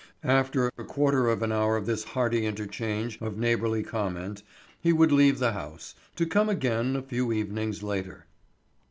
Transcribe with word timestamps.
After 0.23 0.65
a 0.79 0.83
quarter 0.83 1.27
of 1.29 1.43
an 1.43 1.51
hour 1.51 1.77
of 1.77 1.85
this 1.85 2.03
hearty 2.05 2.47
interchange 2.47 3.21
of 3.21 3.37
neighborly 3.37 3.83
comment, 3.83 4.41
he 4.81 4.91
would 4.91 5.11
leave 5.11 5.37
the 5.37 5.51
house, 5.51 5.93
to 6.15 6.25
come 6.25 6.49
again 6.49 6.95
a 6.95 7.03
few 7.03 7.31
evenings 7.31 7.83
later. 7.83 8.25